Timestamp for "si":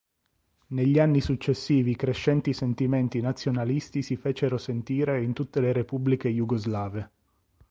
4.01-4.15